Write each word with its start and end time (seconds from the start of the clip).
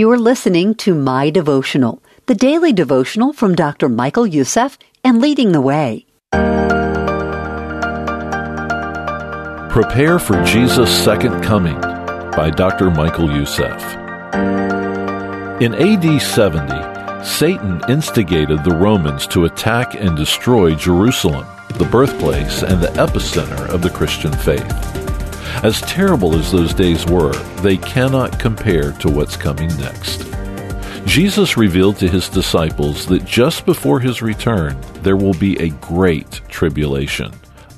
You 0.00 0.10
are 0.12 0.18
listening 0.18 0.76
to 0.76 0.94
My 0.94 1.28
Devotional, 1.28 2.02
the 2.24 2.34
daily 2.34 2.72
devotional 2.72 3.34
from 3.34 3.54
Dr. 3.54 3.86
Michael 3.86 4.26
Youssef 4.26 4.78
and 5.04 5.20
Leading 5.20 5.52
the 5.52 5.60
Way. 5.60 6.06
Prepare 9.70 10.18
for 10.18 10.42
Jesus' 10.42 11.04
Second 11.04 11.42
Coming 11.42 11.78
by 12.32 12.48
Dr. 12.48 12.90
Michael 12.90 13.30
Youssef. 13.30 13.78
In 15.60 15.74
AD 15.74 16.22
70, 16.22 17.22
Satan 17.22 17.82
instigated 17.90 18.64
the 18.64 18.74
Romans 18.74 19.26
to 19.26 19.44
attack 19.44 19.96
and 19.96 20.16
destroy 20.16 20.74
Jerusalem, 20.74 21.46
the 21.74 21.84
birthplace 21.84 22.62
and 22.62 22.80
the 22.80 22.88
epicenter 22.92 23.68
of 23.68 23.82
the 23.82 23.90
Christian 23.90 24.32
faith. 24.32 24.99
As 25.62 25.82
terrible 25.82 26.34
as 26.36 26.50
those 26.50 26.72
days 26.72 27.04
were, 27.04 27.34
they 27.60 27.76
cannot 27.76 28.40
compare 28.40 28.92
to 28.92 29.10
what's 29.10 29.36
coming 29.36 29.68
next. 29.76 30.24
Jesus 31.04 31.58
revealed 31.58 31.98
to 31.98 32.08
his 32.08 32.30
disciples 32.30 33.04
that 33.08 33.26
just 33.26 33.66
before 33.66 34.00
his 34.00 34.22
return, 34.22 34.80
there 35.02 35.18
will 35.18 35.34
be 35.34 35.58
a 35.58 35.68
great 35.68 36.40
tribulation, 36.48 37.32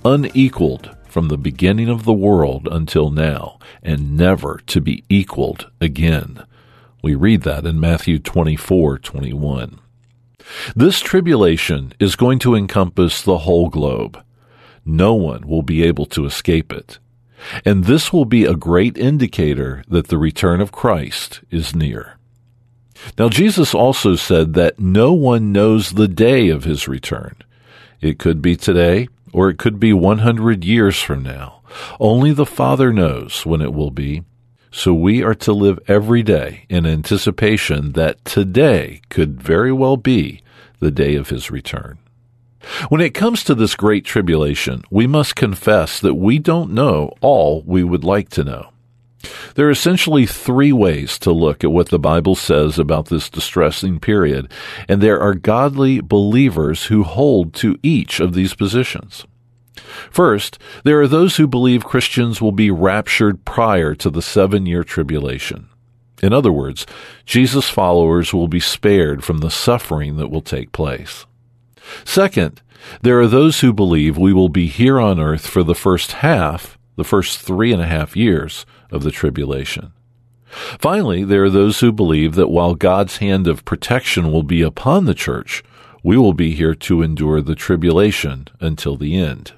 unequaled 0.05 0.96
from 1.08 1.27
the 1.27 1.36
beginning 1.36 1.88
of 1.88 2.05
the 2.05 2.12
world 2.12 2.68
until 2.70 3.10
now, 3.10 3.58
and 3.83 4.16
never 4.16 4.60
to 4.66 4.80
be 4.80 5.02
equaled 5.08 5.69
again. 5.80 6.46
We 7.02 7.16
read 7.16 7.42
that 7.42 7.66
in 7.66 7.80
Matthew 7.80 8.20
24 8.20 9.00
21. 9.00 9.80
This 10.77 11.00
tribulation 11.00 11.94
is 11.98 12.14
going 12.14 12.38
to 12.41 12.55
encompass 12.55 13.22
the 13.22 13.38
whole 13.38 13.69
globe. 13.69 14.22
No 14.84 15.14
one 15.14 15.48
will 15.48 15.62
be 15.62 15.83
able 15.83 16.06
to 16.06 16.27
escape 16.27 16.72
it. 16.72 17.00
And 17.64 17.84
this 17.84 18.12
will 18.12 18.24
be 18.24 18.45
a 18.45 18.55
great 18.55 18.96
indicator 18.96 19.84
that 19.88 20.09
the 20.09 20.19
return 20.19 20.60
of 20.60 20.73
Christ 20.73 21.41
is 21.50 21.74
near. 21.74 22.19
Now, 23.19 23.28
Jesus 23.28 23.74
also 23.74 24.14
said 24.14 24.55
that 24.55 24.78
no 24.78 25.12
one 25.12 25.52
knows 25.52 25.92
the 25.92 26.08
day 26.08 26.48
of 26.48 26.64
his 26.64 26.89
return. 26.89 27.36
It 28.00 28.19
could 28.19 28.41
be 28.41 28.56
today, 28.56 29.08
or 29.33 29.48
it 29.48 29.58
could 29.58 29.81
be 29.81 29.92
100 29.92 30.64
years 30.64 31.00
from 31.00 31.22
now. 31.22 31.62
Only 31.98 32.33
the 32.33 32.47
Father 32.47 32.92
knows 32.92 33.47
when 33.47 33.61
it 33.61 33.72
will 33.72 33.91
be. 33.91 34.22
So 34.70 34.94
we 34.94 35.22
are 35.22 35.34
to 35.34 35.53
live 35.53 35.78
every 35.86 36.22
day 36.22 36.64
in 36.69 36.86
anticipation 36.86 37.92
that 37.92 38.25
today 38.25 39.03
could 39.11 39.42
very 39.42 39.72
well 39.72 39.97
be 39.97 40.42
the 40.81 40.91
day 40.91 41.14
of 41.14 41.28
his 41.28 41.50
return. 41.50 41.98
When 42.88 43.00
it 43.00 43.14
comes 43.14 43.44
to 43.44 43.55
this 43.55 43.74
great 43.74 44.05
tribulation, 44.05 44.82
we 44.91 45.06
must 45.06 45.36
confess 45.36 46.00
that 46.00 46.14
we 46.14 46.38
don't 46.38 46.72
know 46.72 47.12
all 47.20 47.62
we 47.66 47.82
would 47.82 48.04
like 48.04 48.28
to 48.30 48.44
know. 48.44 48.69
There 49.54 49.69
are 49.69 49.70
essentially 49.70 50.27
three 50.27 50.72
ways 50.72 51.19
to 51.20 51.32
look 51.32 51.62
at 51.62 51.72
what 51.72 51.91
the 51.91 51.98
Bible 51.98 52.34
says 52.34 52.78
about 52.78 53.06
this 53.06 53.30
distressing 53.30 54.00
period, 54.00 54.50
and 54.88 55.00
there 55.00 55.20
are 55.20 55.34
godly 55.34 56.00
believers 56.00 56.86
who 56.86 57.02
hold 57.04 57.54
to 57.54 57.78
each 57.82 58.20
of 58.20 58.34
these 58.34 58.54
positions. 58.54 59.26
First, 60.10 60.58
there 60.84 61.00
are 61.00 61.08
those 61.08 61.36
who 61.36 61.47
believe 61.47 61.84
Christians 61.84 62.41
will 62.41 62.52
be 62.52 62.70
raptured 62.70 63.44
prior 63.44 63.94
to 63.97 64.10
the 64.10 64.22
seven 64.22 64.66
year 64.66 64.84
tribulation. 64.84 65.69
In 66.22 66.32
other 66.32 66.52
words, 66.52 66.86
Jesus' 67.26 67.69
followers 67.69 68.32
will 68.32 68.48
be 68.48 68.60
spared 68.60 69.24
from 69.24 69.38
the 69.38 69.50
suffering 69.50 70.16
that 70.16 70.28
will 70.28 70.42
take 70.42 70.72
place. 70.72 71.26
Second, 72.05 72.62
there 73.02 73.20
are 73.20 73.27
those 73.27 73.61
who 73.61 73.72
believe 73.72 74.19
we 74.19 74.33
will 74.33 74.48
be 74.48 74.66
here 74.66 75.00
on 75.00 75.20
earth 75.20 75.47
for 75.47 75.62
the 75.62 75.75
first 75.75 76.12
half, 76.12 76.78
the 76.97 77.05
first 77.05 77.41
three 77.41 77.72
and 77.72 77.83
a 77.83 77.86
half 77.86 78.16
years 78.16 78.66
of 78.91 79.02
the 79.02 79.11
tribulation. 79.11 79.92
Finally, 80.47 81.25
there 81.25 81.44
are 81.44 81.50
those 81.50 81.80
who 81.80 81.91
believe 81.92 82.34
that 82.34 82.50
while 82.50 82.75
God's 82.75 83.19
hand 83.19 83.47
of 83.47 83.64
protection 83.64 84.30
will 84.30 84.42
be 84.42 84.60
upon 84.60 85.06
the 85.06 85.14
church, 85.14 85.62
we 86.03 86.16
will 86.16 86.34
be 86.34 86.55
here 86.55 86.75
to 86.75 87.03
endure 87.03 87.41
the 87.41 87.55
tribulation 87.55 88.48
until 88.60 88.97
the 88.97 89.16
end. 89.16 89.53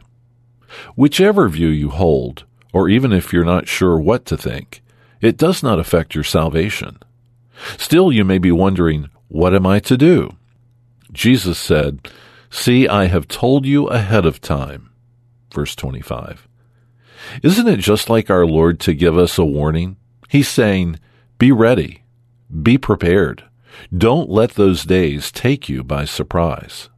Whichever 0.95 1.49
view 1.49 1.69
you 1.69 1.91
hold, 1.91 2.45
or 2.73 2.89
even 2.89 3.13
if 3.13 3.33
you're 3.33 3.45
not 3.45 3.69
sure 3.69 3.99
what 3.99 4.25
to 4.27 4.37
think, 4.37 4.83
it 5.21 5.37
does 5.37 5.63
not 5.63 5.79
affect 5.79 6.15
your 6.15 6.25
salvation. 6.25 6.99
Still, 7.77 8.13
you 8.13 8.25
may 8.25 8.39
be 8.39 8.53
wondering, 8.53 9.09
what 9.29 9.55
am 9.55 9.67
I 9.67 9.81
to 9.81 9.97
do? 9.97 10.37
Jesus 11.15 11.59
said, 11.59 12.09
See, 12.51 12.87
I 12.87 13.07
have 13.07 13.27
told 13.27 13.67
you 13.67 13.87
ahead 13.87 14.27
of 14.27 14.41
time. 14.41 14.91
Verse 15.53 15.75
25. 15.75 16.47
Isn't 17.43 17.69
it 17.69 17.79
just 17.79 18.11
like 18.11 18.29
our 18.29 18.47
Lord 18.47 18.81
to 18.81 18.95
give 18.95 19.17
us 19.17 19.39
a 19.39 19.45
warning? 19.45 19.97
He's 20.29 20.49
saying, 20.49 20.99
Be 21.39 21.51
ready, 21.53 22.05
be 22.63 22.77
prepared. 22.77 23.45
Don't 23.97 24.31
let 24.31 24.51
those 24.51 24.85
days 24.85 25.33
take 25.33 25.69
you 25.69 25.83
by 25.83 26.05
surprise. 26.05 26.91